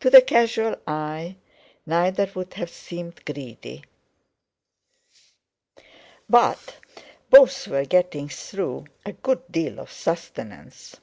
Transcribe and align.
To 0.00 0.08
the 0.08 0.22
casual 0.22 0.76
eye 0.86 1.36
neither 1.84 2.30
would 2.34 2.54
have 2.54 2.70
seemed 2.70 3.22
greedy, 3.26 3.84
but 6.30 6.76
both 7.28 7.68
were 7.68 7.84
getting 7.84 8.30
through 8.30 8.86
a 9.04 9.12
good 9.12 9.42
deal 9.52 9.78
of 9.78 9.92
sustenance. 9.92 10.96